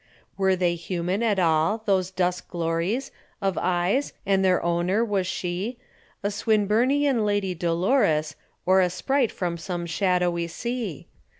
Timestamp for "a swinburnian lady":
6.23-7.53